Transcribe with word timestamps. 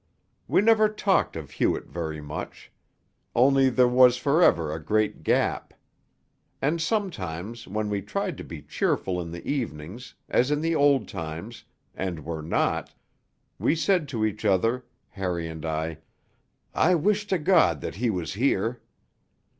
We 0.47 0.61
never 0.61 0.89
talked 0.89 1.35
of 1.35 1.51
Hewett 1.51 1.85
very 1.85 2.21
much. 2.21 2.71
Only 3.35 3.69
there 3.69 3.87
was 3.87 4.17
for 4.17 4.41
ever 4.41 4.73
a 4.73 4.83
great 4.83 5.21
gap. 5.21 5.75
And 6.59 6.81
sometimes, 6.81 7.67
when 7.67 7.87
we 7.87 8.01
tried 8.01 8.35
to 8.39 8.43
be 8.43 8.63
cheerful 8.63 9.21
in 9.21 9.29
the 9.29 9.47
evenings, 9.47 10.15
as 10.27 10.49
in 10.49 10.59
the 10.61 10.73
old 10.73 11.07
times, 11.07 11.65
and 11.93 12.25
were 12.25 12.41
not, 12.41 12.91
we 13.59 13.75
said 13.75 14.07
to 14.07 14.25
each 14.25 14.43
other 14.43 14.87
Harry 15.09 15.47
and 15.47 15.63
I 15.67 15.99
'I 16.73 16.95
wish 16.95 17.27
to 17.27 17.37
God 17.37 17.81
that 17.81 17.93
he 17.97 18.09
was 18.09 18.33
here.' 18.33 18.81